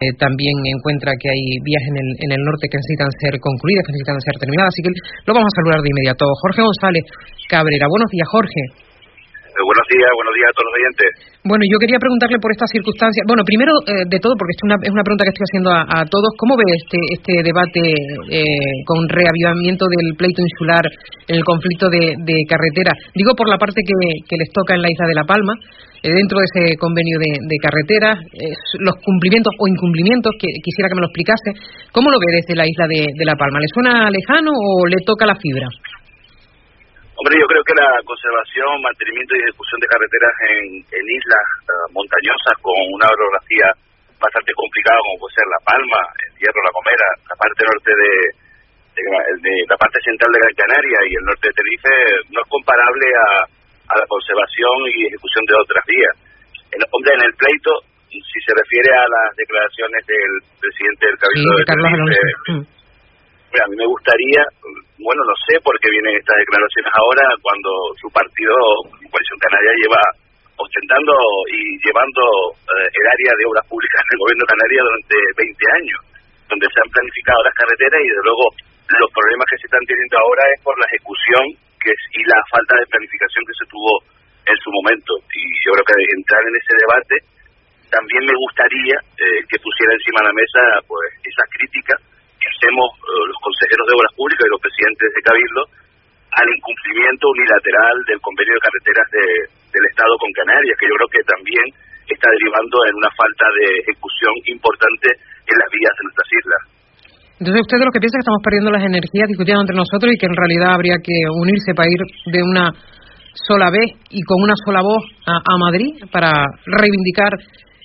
eh, 0.00 0.16
también 0.16 0.56
encuentra 0.64 1.12
que 1.20 1.28
hay 1.28 1.44
vías 1.60 1.84
en 1.92 1.96
el, 2.00 2.08
en 2.24 2.30
el 2.32 2.40
norte 2.40 2.72
que 2.72 2.80
necesitan 2.80 3.12
ser 3.20 3.36
concluidas, 3.36 3.84
que 3.84 3.92
necesitan 3.92 4.16
ser 4.24 4.36
terminadas. 4.40 4.72
Así 4.72 4.80
que 4.80 4.96
lo 5.28 5.36
vamos 5.36 5.52
a 5.52 5.56
saludar 5.60 5.80
de 5.84 5.92
inmediato. 5.92 6.24
Jorge 6.40 6.64
González 6.64 7.04
Cabrera. 7.52 7.84
Buenos 7.84 8.08
días, 8.08 8.24
Jorge. 8.32 8.62
Eh, 9.60 9.60
buenos 9.60 9.86
días, 9.92 10.08
buenos 10.16 10.32
días 10.32 10.48
a 10.48 10.54
todos 10.56 10.66
los 10.72 10.76
oyentes. 10.80 11.08
Bueno, 11.44 11.62
yo 11.68 11.76
quería 11.76 12.00
preguntarle 12.00 12.40
por 12.40 12.48
esta 12.48 12.64
circunstancia. 12.72 13.28
Bueno, 13.28 13.44
primero 13.44 13.76
eh, 13.84 14.08
de 14.08 14.18
todo, 14.24 14.32
porque 14.40 14.56
es 14.56 14.62
una, 14.64 14.80
es 14.80 14.88
una 14.88 15.04
pregunta 15.04 15.28
que 15.28 15.36
estoy 15.36 15.48
haciendo 15.52 15.68
a, 15.68 16.00
todos, 16.08 16.32
¿cómo 16.40 16.56
ve 16.56 16.64
este, 16.64 16.96
este 17.12 17.44
debate 17.44 17.84
eh, 17.84 18.72
con 18.88 19.04
reavivamiento 19.04 19.84
del 19.84 20.16
pleito 20.16 20.40
insular 20.40 20.80
en 21.28 21.36
el 21.36 21.44
conflicto 21.44 21.92
de, 21.92 22.16
carretera? 22.48 22.96
Digo 23.12 23.36
por 23.36 23.52
la 23.52 23.60
parte 23.60 23.84
que, 23.84 23.92
que, 24.24 24.40
les 24.40 24.48
toca 24.48 24.80
en 24.80 24.80
la 24.80 24.88
isla 24.88 25.04
de 25.04 25.18
La 25.20 25.28
Palma, 25.28 25.52
dentro 26.08 26.40
de 26.40 26.46
ese 26.48 26.76
convenio 26.80 27.20
de, 27.20 27.30
de 27.44 27.56
carreteras, 27.60 28.16
los 28.80 28.96
cumplimientos 29.04 29.52
o 29.58 29.68
incumplimientos, 29.68 30.32
que 30.40 30.48
quisiera 30.64 30.88
que 30.88 30.96
me 30.96 31.04
lo 31.04 31.12
explicase. 31.12 31.52
¿Cómo 31.92 32.08
lo 32.08 32.16
ve 32.16 32.40
desde 32.40 32.56
la 32.56 32.64
isla 32.64 32.86
de, 32.88 33.24
La 33.28 33.36
Palma? 33.36 33.60
¿Le 33.60 33.68
suena 33.68 34.08
lejano 34.08 34.50
o 34.54 34.86
le 34.88 34.96
toca 35.04 35.28
la 35.28 35.36
fibra? 35.36 35.68
Hombre, 37.20 37.36
yo 37.36 37.44
creo 37.44 37.60
que 37.68 37.76
la 37.76 38.00
conservación, 38.00 38.80
mantenimiento 38.80 39.36
y 39.36 39.44
ejecución 39.44 39.76
de 39.76 39.92
carreteras 39.92 40.34
en, 40.56 41.04
islas 41.04 41.46
eh, 41.68 41.92
montañosas 41.92 42.56
con 42.64 42.72
una 42.96 43.12
orografía 43.12 43.68
bastante 44.16 44.56
complicada 44.56 44.96
como 45.04 45.20
puede 45.20 45.36
ser 45.36 45.44
La 45.52 45.60
Palma, 45.60 46.00
el 46.16 46.32
Hierro, 46.40 46.64
La 46.64 46.72
Gomera, 46.72 47.08
la 47.28 47.36
parte 47.36 47.60
norte 47.60 47.92
de, 47.92 48.12
la 49.68 49.76
parte 49.76 50.00
central 50.00 50.32
de 50.32 50.40
Gran 50.40 50.56
Canaria 50.64 50.98
y 51.08 51.12
el 51.12 51.24
norte 51.28 51.44
de 51.48 51.56
Tenerife 51.60 51.92
no 52.32 52.40
es 52.40 52.48
comparable 52.48 53.06
a, 53.12 53.28
la 53.98 54.06
conservación 54.06 54.76
y 54.94 55.06
ejecución 55.06 55.44
de 55.46 55.54
otras 55.58 55.84
vías. 55.86 56.14
hombre, 56.92 57.14
en 57.14 57.22
el 57.26 57.34
pleito, 57.34 57.72
si 58.10 58.38
se 58.42 58.52
refiere 58.54 58.90
a 58.94 59.06
las 59.06 59.36
declaraciones 59.36 60.02
del 60.06 60.32
presidente 60.58 61.06
del 61.06 61.18
Cabildo 61.18 61.52
de 61.58 61.64
Tenerife, 61.64 62.70
a 63.58 63.66
mí 63.66 63.74
me 63.74 63.86
gustaría, 63.86 64.46
bueno, 65.02 65.22
no 65.26 65.34
sé 65.46 65.58
por 65.62 65.74
qué 65.82 65.90
vienen 65.90 66.14
estas 66.14 66.38
declaraciones 66.38 66.92
ahora 66.94 67.26
cuando 67.42 67.70
su 67.98 68.06
partido, 68.14 68.54
Coalición 69.10 69.38
Canaria, 69.42 69.74
lleva 69.82 70.02
ostentando 70.54 71.14
y 71.50 71.74
llevando 71.82 72.22
eh, 72.54 72.86
el 72.94 73.06
área 73.10 73.32
de 73.34 73.46
obras 73.50 73.66
públicas 73.66 73.98
en 74.06 74.12
el 74.14 74.22
gobierno 74.22 74.44
de 74.46 74.52
Canarias 74.54 74.84
durante 74.86 75.16
20 75.34 75.78
años, 75.82 76.00
donde 76.46 76.66
se 76.70 76.78
han 76.78 76.90
planificado 76.94 77.40
las 77.42 77.56
carreteras 77.58 77.98
y 77.98 78.08
desde 78.10 78.26
luego 78.28 78.46
los 78.90 79.10
problemas 79.10 79.46
que 79.50 79.58
se 79.58 79.66
están 79.66 79.86
teniendo 79.86 80.16
ahora 80.18 80.42
es 80.54 80.58
por 80.62 80.74
la 80.78 80.86
ejecución 80.86 81.44
que 81.80 81.90
y 81.90 82.22
la 82.24 82.40
falta 82.52 82.76
de 82.76 82.86
planificación 82.86 83.42
que 83.44 83.58
se 83.58 83.66
tuvo 83.66 83.92
en 84.46 84.56
su 84.56 84.70
momento. 84.70 85.12
Y 85.32 85.42
yo 85.64 85.72
creo 85.74 85.86
que 85.88 85.96
entrar 86.14 86.42
en 86.44 86.56
ese 86.56 86.74
debate 86.76 87.16
también 87.90 88.22
me 88.22 88.36
gustaría 88.38 88.96
eh, 89.18 89.42
que 89.50 89.58
pusiera 89.58 89.92
encima 89.96 90.22
de 90.22 90.28
la 90.30 90.38
mesa 90.38 90.62
pues 90.86 91.10
esas 91.26 91.48
críticas 91.50 91.98
que 92.38 92.48
hacemos 92.48 92.86
eh, 93.02 93.24
los 93.26 93.38
consejeros 93.42 93.86
de 93.88 93.96
Obras 93.98 94.14
Públicas 94.14 94.46
y 94.46 94.54
los 94.54 94.62
presidentes 94.62 95.08
de 95.10 95.24
Cabildo 95.26 95.62
al 96.30 96.46
incumplimiento 96.46 97.26
unilateral 97.26 97.96
del 98.06 98.20
convenio 98.22 98.54
de 98.54 98.62
carreteras 98.62 99.08
del 99.74 99.84
Estado 99.90 100.14
con 100.14 100.30
Canarias, 100.30 100.78
que 100.78 100.86
yo 100.86 100.94
creo 100.94 101.10
que 101.10 101.26
también 101.26 101.66
está 102.06 102.30
derivando 102.30 102.86
en 102.86 102.94
una 102.94 103.10
falta 103.18 103.46
de 103.58 103.66
ejecución 103.82 104.34
importante 104.46 105.08
en 105.10 105.56
las 105.58 105.70
vías 105.74 105.94
de 105.98 106.04
nuestras 106.06 106.30
islas. 106.30 106.62
Entonces, 107.40 107.64
usted 107.64 107.80
lo 107.80 107.88
que 107.88 108.04
piensa 108.04 108.20
que 108.20 108.26
estamos 108.28 108.44
perdiendo 108.44 108.68
las 108.68 108.84
energías 108.84 109.24
discutiendo 109.32 109.64
entre 109.64 109.80
nosotros 109.80 110.12
y 110.12 110.20
que 110.20 110.28
en 110.28 110.36
realidad 110.36 110.76
habría 110.76 111.00
que 111.00 111.16
unirse 111.40 111.72
para 111.72 111.88
ir 111.88 112.00
de 112.28 112.40
una 112.44 112.68
sola 113.32 113.72
vez 113.72 113.96
y 114.12 114.20
con 114.28 114.44
una 114.44 114.52
sola 114.60 114.84
voz 114.84 115.00
a, 115.24 115.56
Madrid 115.56 116.04
para 116.12 116.36
reivindicar 116.68 117.32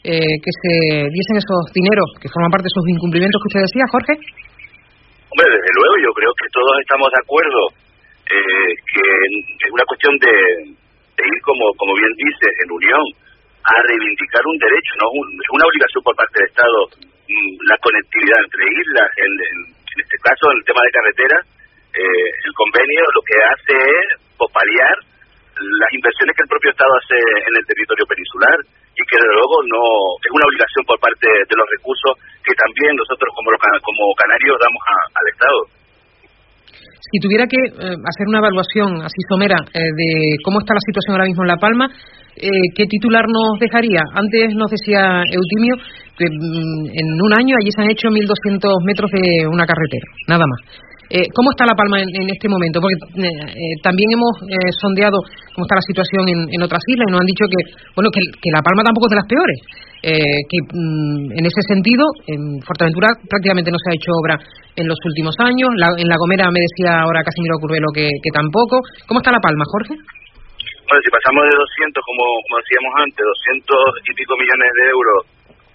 eh, 0.04 0.44
que 0.44 0.52
se 0.60 1.08
diesen 1.08 1.40
esos 1.40 1.72
dineros 1.72 2.20
que 2.20 2.28
forman 2.28 2.52
parte 2.52 2.68
de 2.68 2.74
esos 2.76 2.84
incumplimientos 2.84 3.40
que 3.40 3.48
usted 3.56 3.64
decía, 3.64 3.88
Jorge? 3.96 4.14
Hombre, 5.32 5.48
desde 5.48 5.72
luego, 5.72 5.96
yo 6.04 6.12
creo 6.12 6.34
que 6.36 6.52
todos 6.52 6.76
estamos 6.84 7.08
de 7.16 7.22
acuerdo 7.24 7.62
eh, 8.28 8.72
que 8.92 9.08
es 9.08 9.72
una 9.72 9.88
cuestión 9.88 10.20
de, 10.20 10.76
ir, 10.76 11.38
como, 11.48 11.64
como 11.80 11.96
bien 11.96 12.12
dice, 12.20 12.52
en 12.60 12.68
unión 12.76 13.04
a 13.64 13.74
reivindicar 13.88 14.44
un 14.52 14.60
derecho, 14.60 14.92
no 15.00 15.08
es 15.16 15.48
una 15.48 15.64
obligación 15.64 16.04
por 16.04 16.16
parte 16.20 16.44
del 16.44 16.52
Estado 16.52 17.15
la 17.28 17.78
conectividad 17.82 18.40
entre 18.44 18.64
islas, 18.70 19.10
en, 19.18 19.32
este 19.98 20.18
caso, 20.22 20.52
en 20.52 20.58
el 20.60 20.66
tema 20.66 20.82
de 20.84 20.96
carretera, 20.96 21.38
eh, 21.96 22.28
el 22.44 22.54
convenio 22.54 23.04
lo 23.14 23.22
que 23.24 23.38
hace 23.40 23.76
es 23.76 24.08
paliar 24.52 24.96
las 25.56 25.92
inversiones 25.96 26.36
que 26.36 26.44
el 26.44 26.52
propio 26.52 26.72
Estado 26.72 26.92
hace 27.00 27.16
en 27.48 27.54
el 27.56 27.66
territorio 27.66 28.06
peninsular 28.06 28.60
y 28.96 29.02
que 29.08 29.16
desde 29.16 29.36
luego 29.40 29.56
no 29.72 29.84
es 30.20 30.32
una 30.32 30.48
obligación 30.48 30.84
por 30.84 31.00
parte 31.00 31.28
de 31.28 31.56
los 31.56 31.68
recursos 31.80 32.12
que 32.44 32.56
también 32.56 32.96
nosotros 32.96 33.32
como 33.32 33.52
como 33.56 34.04
canarios 34.16 34.60
damos 34.60 34.84
al 35.16 35.28
Estado. 35.32 35.60
Si 37.00 37.20
tuviera 37.20 37.46
que 37.48 37.58
eh, 37.58 37.96
hacer 37.96 38.26
una 38.28 38.40
evaluación 38.40 39.02
así 39.02 39.22
somera 39.30 39.58
eh, 39.74 39.80
de 39.80 40.10
cómo 40.44 40.60
está 40.60 40.74
la 40.74 40.86
situación 40.86 41.14
ahora 41.16 41.28
mismo 41.28 41.44
en 41.44 41.50
La 41.50 41.58
Palma, 41.58 41.88
eh, 42.36 42.50
¿qué 42.76 42.86
titular 42.86 43.24
nos 43.28 43.60
dejaría? 43.60 44.02
Antes 44.14 44.56
nos 44.56 44.72
decía 44.72 45.24
Eutimio 45.32 45.76
que 46.18 46.26
mm, 46.26 46.86
en 46.92 47.08
un 47.22 47.32
año 47.38 47.56
allí 47.60 47.72
se 47.72 47.82
han 47.82 47.92
hecho 47.92 48.10
1.200 48.10 48.62
metros 48.84 49.12
de 49.12 49.48
una 49.48 49.66
carretera, 49.66 50.08
nada 50.28 50.46
más. 50.48 50.62
Eh, 51.10 51.30
¿Cómo 51.38 51.54
está 51.54 51.70
La 51.70 51.78
Palma 51.78 52.02
en, 52.02 52.30
este 52.30 52.50
momento? 52.50 52.82
Porque 52.82 52.98
eh, 53.22 53.30
eh, 53.30 53.76
también 53.86 54.10
hemos 54.10 54.34
sondeado 54.82 55.22
cómo 55.54 55.66
está 55.66 55.78
la 55.78 55.86
situación 55.86 56.26
en, 56.50 56.62
otras 56.66 56.82
islas 56.90 57.06
y 57.06 57.12
nos 57.12 57.22
han 57.22 57.30
dicho 57.30 57.46
que 57.46 57.60
bueno 57.94 58.10
que, 58.10 58.22
La 58.50 58.66
Palma 58.66 58.82
tampoco 58.82 59.06
es 59.06 59.14
de 59.14 59.22
las 59.22 59.30
peores. 59.30 59.60
que 60.02 60.60
mm, 60.66 61.38
en 61.38 61.44
ese 61.46 61.62
sentido, 61.70 62.04
en 62.26 62.58
Fuerteventura 62.66 63.14
prácticamente 63.30 63.70
no 63.70 63.78
se 63.78 63.90
ha 63.94 63.98
hecho 63.98 64.12
obra 64.18 64.36
en 64.76 64.88
los 64.90 64.98
últimos 65.06 65.36
años. 65.40 65.70
en 65.72 66.08
La 66.10 66.18
Gomera 66.18 66.50
me 66.50 66.62
decía 66.62 67.06
ahora 67.06 67.22
Casimiro 67.22 67.62
Curvelo 67.62 67.94
que, 67.94 68.10
que 68.10 68.32
tampoco. 68.34 68.82
¿Cómo 69.06 69.22
está 69.22 69.30
La 69.30 69.44
Palma, 69.44 69.64
Jorge? 69.70 69.94
Bueno, 70.86 71.02
si 71.02 71.10
pasamos 71.10 71.42
de 71.50 71.56
200, 71.58 71.98
como, 71.98 72.24
como 72.46 72.62
decíamos 72.62 72.94
antes, 73.02 73.22
200 73.26 74.06
y 74.06 74.12
pico 74.14 74.34
millones 74.38 74.70
de 74.70 74.86
euros 74.94 75.20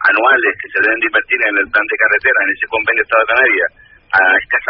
anuales 0.06 0.52
que 0.54 0.70
se 0.70 0.78
deben 0.86 1.02
de 1.02 1.06
invertir 1.10 1.40
en 1.50 1.56
el 1.58 1.66
plan 1.66 1.86
de 1.86 1.98
carretera, 1.98 2.38
en 2.46 2.50
ese 2.54 2.66
convenio 2.70 3.02
Estado 3.02 3.22
de 3.26 3.30
Canarias, 3.34 3.70
a 4.10 4.22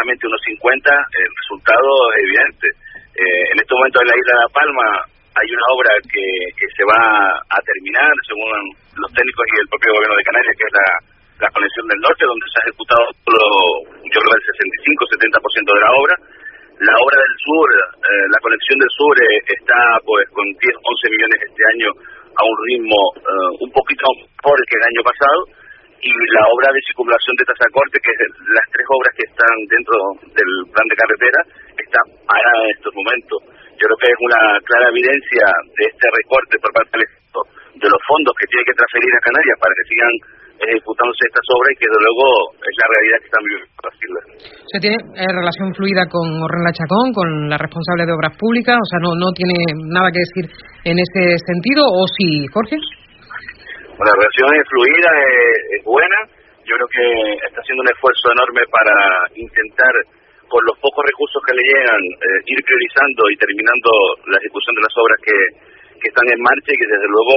unos 0.08 0.40
50, 0.40 0.90
el 0.90 1.30
resultado 1.44 1.88
es 2.16 2.22
evidente. 2.24 2.66
Eh, 3.20 3.44
en 3.52 3.56
este 3.60 3.74
momento 3.74 4.00
en 4.00 4.08
la 4.08 4.16
isla 4.16 4.32
de 4.32 4.44
La 4.44 4.54
Palma 4.54 4.86
hay 5.36 5.48
una 5.52 5.66
obra 5.76 5.92
que, 6.08 6.26
que 6.56 6.66
se 6.72 6.84
va 6.88 7.00
a 7.36 7.58
terminar, 7.62 8.10
según 8.26 8.48
los 8.96 9.10
técnicos 9.12 9.44
y 9.44 9.60
el 9.60 9.68
propio 9.68 9.92
gobierno 9.92 10.16
de 10.16 10.28
Canarias, 10.28 10.56
que 10.56 10.66
es 10.66 10.74
la, 10.74 10.88
la 11.44 11.50
conexión 11.52 11.86
del 11.88 12.00
norte, 12.00 12.24
donde 12.24 12.46
se 12.48 12.56
ha 12.56 12.64
ejecutado 12.64 13.04
solo, 13.24 13.44
yo 14.08 14.18
creo, 14.24 14.34
el 14.34 14.44
65-70% 14.56 15.68
de 15.68 15.84
la 15.84 15.92
obra. 16.00 16.14
La 16.80 16.96
obra 16.96 17.16
del 17.20 17.36
sur, 17.44 17.68
eh, 17.76 18.26
la 18.32 18.40
conexión 18.40 18.76
del 18.80 18.92
sur 18.96 19.12
eh, 19.20 19.36
está 19.52 20.00
pues 20.00 20.24
con 20.32 20.48
10, 20.48 20.64
11 20.64 21.12
millones 21.12 21.38
este 21.44 21.62
año 21.76 21.88
a 21.92 22.42
un 22.46 22.56
ritmo 22.64 22.96
un 23.60 23.70
poquito 23.74 24.06
el 24.16 24.64
que 24.64 24.78
el 24.80 24.86
año 24.86 25.02
pasado 25.04 25.60
y 26.00 26.10
la 26.32 26.44
obra 26.48 26.72
de 26.72 26.80
circulación 26.88 27.34
de 27.36 27.44
Tazacorte, 27.44 28.00
que 28.00 28.12
es 28.12 28.20
las 28.56 28.66
tres 28.72 28.86
obras 28.88 29.12
que 29.16 29.26
están 29.28 29.54
dentro 29.68 29.96
del 30.32 30.52
plan 30.72 30.88
de 30.88 30.96
carretera, 30.96 31.40
está 31.76 32.00
parada 32.24 32.60
en 32.64 32.72
estos 32.76 32.92
momentos. 32.96 33.38
Yo 33.76 33.84
creo 33.84 34.00
que 34.00 34.10
es 34.12 34.20
una 34.20 34.42
clara 34.64 34.88
evidencia 34.92 35.44
de 35.76 35.84
este 35.88 36.06
recorte 36.08 36.56
por 36.60 36.72
parte 36.72 36.92
del 36.96 37.04
Estado 37.04 37.20
de 37.80 37.88
los 37.88 38.02
fondos 38.04 38.34
que 38.36 38.48
tiene 38.50 38.64
que 38.66 38.76
transferir 38.76 39.12
a 39.14 39.24
Canarias 39.24 39.56
para 39.56 39.72
que 39.72 39.84
sigan 39.88 40.14
ejecutándose 40.60 41.22
estas 41.24 41.46
obras 41.56 41.70
y 41.72 41.76
que 41.80 41.88
desde 41.88 42.04
luego 42.04 42.26
es 42.60 42.74
la 42.76 42.86
realidad 42.92 43.16
que 43.20 43.28
están 43.30 43.44
viviendo 43.48 43.66
las 43.80 43.96
islas. 43.96 44.24
¿Se 44.68 44.78
tiene 44.84 44.98
eh, 45.16 45.32
relación 45.32 45.68
fluida 45.72 46.04
con 46.04 46.26
Orrela 46.28 46.76
Chacón, 46.76 47.08
con 47.16 47.28
la 47.48 47.56
responsable 47.56 48.04
de 48.04 48.12
obras 48.12 48.36
públicas? 48.36 48.76
O 48.76 48.88
sea, 48.92 49.00
no, 49.00 49.16
no 49.16 49.32
tiene 49.32 49.56
nada 49.88 50.12
que 50.12 50.20
decir 50.20 50.44
en 50.84 50.96
ese 51.00 51.40
sentido, 51.40 51.80
¿o 51.88 52.04
sí, 52.12 52.44
Jorge? 52.52 52.76
La 54.06 54.14
relación 54.16 54.48
es 54.56 54.64
fluida, 54.68 55.10
es, 55.76 55.84
buena. 55.84 56.18
Yo 56.64 56.76
creo 56.76 56.88
que 56.88 57.06
está 57.46 57.60
haciendo 57.60 57.82
un 57.82 57.92
esfuerzo 57.92 58.32
enorme 58.32 58.62
para 58.70 58.96
intentar, 59.34 59.94
con 60.48 60.62
los 60.64 60.76
pocos 60.78 61.04
recursos 61.04 61.40
que 61.46 61.56
le 61.56 61.62
llegan, 61.62 62.00
eh, 62.00 62.40
ir 62.46 62.60
priorizando 62.64 63.30
y 63.30 63.36
terminando 63.36 63.90
la 64.26 64.38
ejecución 64.38 64.74
de 64.76 64.82
las 64.82 64.94
obras 64.96 65.18
que, 65.24 65.36
que 66.00 66.08
están 66.08 66.26
en 66.30 66.40
marcha 66.40 66.70
y 66.72 66.78
que 66.80 66.90
desde 66.90 67.08
luego 67.08 67.36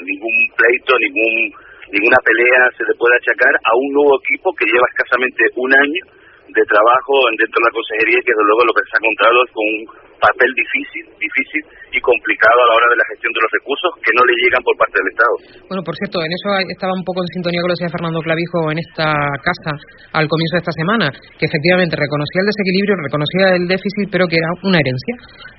ningún 0.00 0.36
pleito, 0.56 0.92
ningún 0.98 1.52
ninguna 1.90 2.22
pelea 2.22 2.70
se 2.78 2.86
le 2.86 2.94
puede 2.94 3.18
achacar 3.18 3.50
a 3.50 3.72
un 3.74 3.90
nuevo 3.92 4.14
equipo 4.22 4.54
que 4.54 4.66
lleva 4.66 4.86
escasamente 4.94 5.42
un 5.58 5.70
año 5.74 6.02
de 6.50 6.64
trabajo 6.66 7.14
dentro 7.34 7.58
de 7.58 7.66
la 7.66 7.74
consejería 7.74 8.18
y 8.18 8.24
que 8.26 8.34
desde 8.34 8.46
luego 8.46 8.62
lo 8.66 8.74
que 8.74 8.86
se 8.86 8.94
ha 8.94 9.02
encontrado 9.02 9.38
es 9.42 9.50
con 9.50 9.66
un 9.66 9.80
papel 10.20 10.50
difícil, 10.54 11.04
difícil 11.16 11.62
y 11.90 11.98
complicado 11.98 12.58
a 12.60 12.66
la 12.70 12.74
hora 12.78 12.88
de 12.94 12.98
la 13.00 13.06
gestión 13.10 13.32
de 13.34 13.40
los 13.42 13.50
recursos 13.50 13.90
que 14.04 14.12
no 14.14 14.22
le 14.22 14.34
llegan 14.44 14.62
por 14.62 14.74
parte 14.78 14.96
del 15.00 15.08
Estado. 15.10 15.34
Bueno, 15.66 15.82
por 15.82 15.94
cierto, 15.98 16.16
en 16.22 16.30
eso 16.30 16.48
estaba 16.70 16.94
un 16.94 17.02
poco 17.02 17.24
en 17.24 17.28
sintonía 17.34 17.60
con 17.64 17.68
lo 17.70 17.74
que 17.74 17.82
decía 17.82 17.96
Fernando 17.96 18.20
Clavijo 18.22 18.58
en 18.70 18.78
esta 18.78 19.08
casa 19.42 19.72
al 20.14 20.30
comienzo 20.30 20.54
de 20.54 20.62
esta 20.62 20.76
semana, 20.76 21.06
que 21.10 21.46
efectivamente 21.48 21.98
reconocía 21.98 22.40
el 22.44 22.48
desequilibrio, 22.52 22.94
reconocía 23.00 23.46
el 23.58 23.64
déficit, 23.66 24.06
pero 24.12 24.28
que 24.30 24.38
era 24.38 24.50
una 24.62 24.78
herencia 24.78 25.14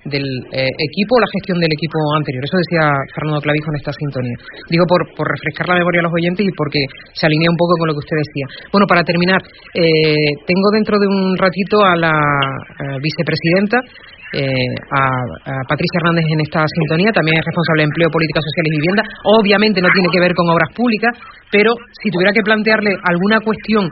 del 0.07 0.27
eh, 0.55 0.71
equipo, 0.71 1.19
la 1.19 1.29
gestión 1.35 1.59
del 1.59 1.73
equipo 1.73 1.99
anterior. 2.15 2.41
Eso 2.45 2.57
decía 2.57 2.85
Fernando 3.11 3.41
Clavijo 3.41 3.67
en 3.75 3.77
esta 3.81 3.93
sintonía. 3.93 4.37
Digo 4.71 4.85
por, 4.87 5.01
por 5.13 5.27
refrescar 5.27 5.67
la 5.67 5.81
memoria 5.81 5.99
a 6.01 6.07
los 6.07 6.15
oyentes 6.15 6.47
y 6.47 6.53
porque 6.55 6.81
se 7.13 7.27
alinea 7.27 7.51
un 7.51 7.59
poco 7.59 7.75
con 7.75 7.87
lo 7.91 7.93
que 7.97 8.03
usted 8.05 8.17
decía. 8.17 8.45
Bueno, 8.71 8.87
para 8.87 9.03
terminar, 9.03 9.41
eh, 9.75 10.31
tengo 10.47 10.67
dentro 10.73 10.95
de 10.95 11.07
un 11.07 11.37
ratito 11.37 11.83
a 11.83 11.95
la 11.95 12.15
eh, 12.15 12.97
vicepresidenta 13.03 13.83
eh, 14.33 14.67
a, 14.91 15.03
Patricia 15.67 15.99
Hernández 15.99 16.25
en 16.27 16.39
esta 16.41 16.63
sintonía, 16.63 17.11
también 17.11 17.35
es 17.35 17.43
responsable 17.43 17.83
de 17.83 17.89
Empleo, 17.91 18.09
Políticas 18.11 18.43
Sociales 18.47 18.71
y 18.71 18.77
Vivienda. 18.79 19.03
Obviamente 19.27 19.81
no 19.83 19.91
tiene 19.91 20.09
que 20.11 20.21
ver 20.23 20.33
con 20.35 20.47
obras 20.47 20.71
públicas, 20.71 21.13
pero 21.51 21.75
si 21.99 22.09
tuviera 22.09 22.31
que 22.31 22.43
plantearle 22.43 22.95
alguna 22.95 23.43
cuestión, 23.43 23.91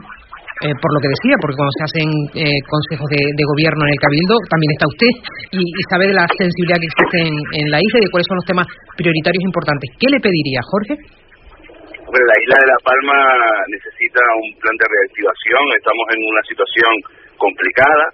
eh, 0.60 0.76
por 0.76 0.92
lo 0.92 1.00
que 1.00 1.08
decía, 1.08 1.40
porque 1.40 1.56
cuando 1.56 1.72
se 1.72 1.84
hacen 1.88 2.08
eh, 2.36 2.60
consejos 2.68 3.08
de, 3.08 3.44
gobierno 3.48 3.80
en 3.80 3.92
el 3.96 4.00
Cabildo, 4.00 4.36
también 4.48 4.72
está 4.76 4.86
usted 4.92 5.12
y, 5.56 5.64
sabe 5.88 6.04
de 6.04 6.16
la 6.16 6.28
sensibilidad 6.36 6.76
que 6.76 6.88
existe 6.88 7.16
en, 7.24 7.66
la 7.72 7.80
isla 7.80 7.96
y 7.96 8.04
de 8.04 8.12
cuáles 8.12 8.28
son 8.28 8.40
los 8.40 8.48
temas 8.48 8.68
prioritarios 8.92 9.40
importantes. 9.40 9.88
¿Qué 9.96 10.08
le 10.12 10.20
pediría, 10.20 10.60
Jorge? 10.68 11.00
la 12.10 12.36
isla 12.42 12.56
de 12.58 12.66
La 12.66 12.80
Palma 12.82 13.18
necesita 13.70 14.20
un 14.36 14.50
plan 14.58 14.76
de 14.76 14.86
reactivación, 14.90 15.62
estamos 15.78 16.06
en 16.10 16.20
una 16.26 16.42
situación 16.42 16.92
complicada, 17.38 18.04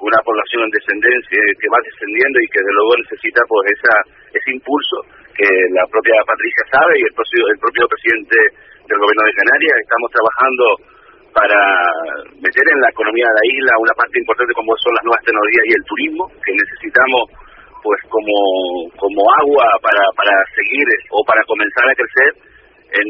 una 0.00 0.20
población 0.22 0.62
en 0.64 0.70
descendencia 0.70 1.40
que 1.58 1.68
va 1.72 1.80
descendiendo 1.82 2.36
y 2.38 2.48
que 2.48 2.62
de 2.62 2.72
luego 2.72 2.92
necesita 3.02 3.40
pues 3.48 3.64
esa 3.74 3.94
ese 4.34 4.50
impulso 4.54 4.96
que 5.34 5.48
la 5.74 5.86
propia 5.86 6.18
Patricia 6.26 6.64
sabe 6.70 6.98
y 6.98 7.04
el 7.06 7.14
propio, 7.14 7.42
el 7.46 7.58
propio 7.62 7.84
presidente 7.86 8.38
del 8.90 8.98
gobierno 8.98 9.22
de 9.22 9.38
Canarias. 9.38 9.74
Estamos 9.78 10.10
trabajando 10.10 10.64
para 11.30 11.60
meter 12.42 12.66
en 12.66 12.80
la 12.82 12.90
economía 12.90 13.26
de 13.30 13.38
la 13.38 13.46
isla 13.46 13.72
una 13.78 13.94
parte 13.94 14.18
importante 14.18 14.50
como 14.54 14.74
son 14.82 14.94
las 14.98 15.04
nuevas 15.06 15.22
tecnologías 15.22 15.64
y 15.70 15.74
el 15.78 15.84
turismo 15.86 16.22
que 16.42 16.52
necesitamos 16.58 17.22
pues 17.78 18.00
como 18.10 18.34
como 18.98 19.22
agua 19.46 19.66
para 19.78 20.02
para 20.18 20.34
seguir 20.58 20.86
o 21.14 21.22
para 21.22 21.42
comenzar 21.46 21.86
a 21.86 21.94
crecer 21.94 22.30
en, 22.90 23.08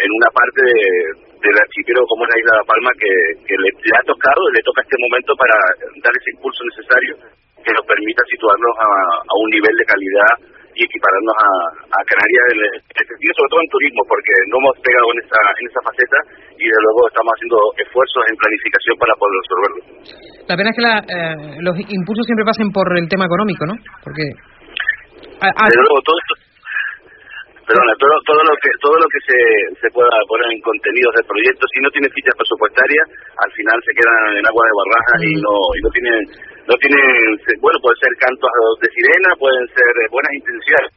en 0.00 0.10
una 0.16 0.30
parte 0.32 0.60
de, 0.64 1.27
del 1.42 1.56
archipiélago 1.58 2.06
como 2.06 2.24
es 2.26 2.30
la 2.34 2.40
isla 2.40 2.52
de 2.52 2.60
La 2.62 2.70
Palma 2.70 2.90
que, 2.98 3.12
que 3.46 3.56
le, 3.58 3.70
ha 3.70 4.02
tocado 4.06 4.40
y 4.50 4.56
le 4.58 4.66
toca 4.66 4.82
este 4.82 4.98
momento 4.98 5.30
para 5.38 5.56
dar 6.02 6.14
ese 6.14 6.30
impulso 6.34 6.62
necesario 6.66 7.14
que 7.62 7.74
nos 7.74 7.84
permita 7.86 8.22
situarnos 8.30 8.74
a, 8.78 8.90
a 9.22 9.34
un 9.42 9.50
nivel 9.50 9.74
de 9.76 9.86
calidad 9.86 10.34
y 10.78 10.86
equipararnos 10.86 11.34
a, 11.34 11.50
a 11.90 11.98
Canarias 12.06 12.44
en 12.54 12.58
ese 12.70 13.02
sentido, 13.02 13.32
sobre 13.34 13.50
todo 13.50 13.60
en 13.66 13.70
turismo, 13.74 14.02
porque 14.06 14.34
no 14.46 14.62
hemos 14.62 14.76
pegado 14.78 15.06
en 15.10 15.18
esa, 15.26 15.40
en 15.58 15.64
esa 15.66 15.80
faceta 15.82 16.18
y 16.54 16.64
de 16.70 16.78
luego 16.86 17.00
estamos 17.10 17.30
haciendo 17.34 17.58
esfuerzos 17.82 18.22
en 18.30 18.34
planificación 18.38 18.94
para 18.94 19.12
poder 19.18 19.34
resolverlo. 19.42 19.80
La 20.46 20.54
pena 20.54 20.70
es 20.70 20.76
que 20.78 20.86
la, 20.86 20.94
eh, 21.02 21.58
los 21.66 21.74
impulsos 21.82 22.24
siempre 22.30 22.46
pasen 22.46 22.70
por 22.70 22.86
el 22.94 23.10
tema 23.10 23.26
económico, 23.26 23.66
¿no? 23.66 23.74
Porque... 24.06 24.22
de 24.22 25.76
luego, 25.82 25.98
todo 26.06 26.14
esto, 26.14 26.34
perdona, 27.68 27.92
todo, 28.00 28.16
todo 28.24 28.40
lo 28.48 28.54
que 28.56 28.70
todo 28.80 28.96
lo 28.96 29.08
que 29.12 29.20
se, 29.28 29.40
se 29.76 29.88
pueda 29.92 30.08
poner 30.24 30.48
en 30.56 30.60
contenidos 30.64 31.12
del 31.20 31.28
proyecto, 31.28 31.68
si 31.68 31.84
no 31.84 31.92
tiene 31.92 32.08
fichas 32.16 32.32
presupuestarias, 32.32 33.04
al 33.44 33.52
final 33.52 33.76
se 33.84 33.92
quedan 33.92 34.40
en 34.40 34.44
agua 34.48 34.64
de 34.64 34.78
barrajas 34.80 35.20
y 35.28 35.32
no 35.36 35.54
y 35.76 35.80
no 35.84 35.90
tienen 35.92 36.22
no 36.64 36.74
tienen 36.80 37.04
bueno 37.60 37.76
pueden 37.84 38.00
ser 38.00 38.12
cantos 38.16 38.48
de 38.80 38.88
sirena, 38.88 39.36
pueden 39.36 39.68
ser 39.68 39.92
eh, 40.00 40.08
buenas 40.08 40.32
intenciones, 40.32 40.90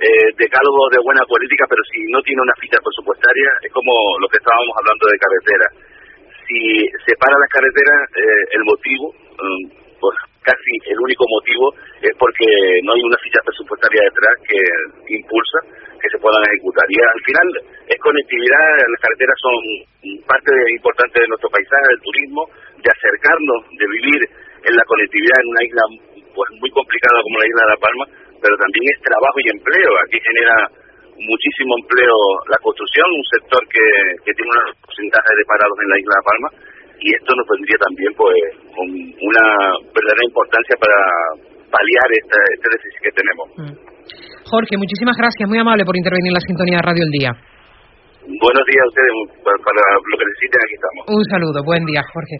eh, 0.00 0.28
decálogos 0.40 0.88
de 0.88 1.04
buena 1.04 1.20
política, 1.28 1.68
pero 1.68 1.84
si 1.92 2.00
no 2.08 2.24
tiene 2.24 2.48
una 2.48 2.56
ficha 2.56 2.80
presupuestaria 2.80 3.50
es 3.60 3.70
como 3.76 3.92
lo 4.24 4.28
que 4.32 4.40
estábamos 4.40 4.72
hablando 4.80 5.04
de 5.04 5.20
carretera. 5.20 5.68
Si 6.48 6.80
se 7.04 7.12
para 7.20 7.36
las 7.36 7.50
carreteras, 7.52 8.00
eh, 8.16 8.44
el 8.56 8.64
motivo, 8.64 9.12
mm, 9.12 9.64
pues 10.00 10.16
casi 10.40 10.72
el 10.88 10.98
único 10.98 11.28
motivo 11.28 11.76
es 12.00 12.16
porque 12.16 12.48
no 12.82 12.96
hay 12.96 13.02
una 13.04 13.20
ficha 13.20 13.44
presupuestaria 13.44 14.00
detrás 14.08 14.34
que 14.48 14.60
impulsa 15.20 15.60
que 16.00 16.10
se 16.10 16.18
puedan 16.18 16.42
ejecutar. 16.48 16.86
Y 16.88 16.98
al 16.98 17.22
final 17.22 17.46
es 17.86 17.98
conectividad, 18.00 18.66
las 18.88 19.00
carreteras 19.00 19.38
son 19.40 19.56
parte 20.24 20.52
importante 20.74 21.20
de 21.20 21.28
nuestro 21.28 21.50
paisaje, 21.52 21.86
del 21.92 22.02
turismo, 22.02 22.42
de 22.80 22.88
acercarnos, 22.90 23.60
de 23.76 23.86
vivir 23.86 24.20
en 24.64 24.72
la 24.76 24.84
conectividad 24.84 25.38
en 25.40 25.48
una 25.52 25.64
isla 25.64 25.84
pues 26.34 26.48
muy 26.60 26.70
complicada 26.70 27.20
como 27.22 27.38
la 27.38 27.48
isla 27.48 27.62
de 27.64 27.72
La 27.74 27.84
Palma, 27.84 28.04
pero 28.40 28.54
también 28.56 28.84
es 28.88 28.98
trabajo 29.04 29.38
y 29.40 29.52
empleo. 29.52 29.90
Aquí 30.08 30.18
genera 30.20 30.56
muchísimo 31.20 31.76
empleo 31.76 32.16
la 32.48 32.58
construcción, 32.64 33.06
un 33.12 33.26
sector 33.28 33.62
que, 33.68 33.86
que 34.24 34.32
tiene 34.32 34.50
una 34.50 34.72
porcentaje 34.80 35.32
de 35.36 35.44
parados 35.44 35.76
en 35.84 35.90
la 35.90 35.98
isla 36.00 36.12
de 36.16 36.20
La 36.20 36.28
Palma, 36.30 36.48
y 37.00 37.08
esto 37.16 37.32
nos 37.32 37.46
vendría 37.48 37.78
también 37.80 38.12
pues 38.12 38.36
con 38.76 38.88
una 38.88 39.44
verdadera 39.92 40.24
importancia 40.24 40.76
para 40.76 40.98
paliar 41.70 42.08
este, 42.12 42.38
este 42.54 42.66
déficit 42.74 43.00
que 43.00 43.12
tenemos. 43.14 43.46
Mm. 43.56 43.74
Jorge, 44.50 44.74
muchísimas 44.76 45.16
gracias, 45.16 45.48
muy 45.48 45.58
amable 45.58 45.86
por 45.86 45.96
intervenir 45.96 46.30
en 46.30 46.38
la 46.38 46.44
sintonía 46.44 46.78
de 46.78 46.82
Radio 46.82 47.04
El 47.06 47.14
Día. 47.14 47.32
Buenos 48.20 48.64
días 48.68 48.82
a 48.84 48.88
ustedes, 48.90 49.12
para 49.42 49.80
lo 49.96 50.14
que 50.18 50.26
necesiten, 50.28 50.58
aquí 50.60 50.74
estamos. 50.76 51.00
Un 51.08 51.24
saludo, 51.24 51.58
buen 51.64 51.84
día, 51.86 52.02
Jorge. 52.12 52.36